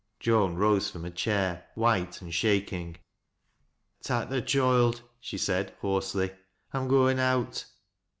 Joan 0.19 0.55
rose 0.55 0.89
from 0.89 1.03
her 1.03 1.11
chair, 1.11 1.67
white 1.75 2.23
and 2.23 2.33
shaking." 2.33 2.97
Tak' 4.01 4.29
th' 4.29 4.43
choild," 4.43 5.01
she 5.19 5.37
said, 5.37 5.75
hoarsely." 5.79 6.31
I'm 6.73 6.87
goin' 6.87 7.19
oat.' 7.19 7.65